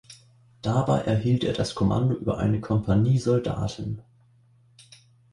[0.63, 4.01] Dabei erhielt er das Kommando über eine Kompanie Soldaten.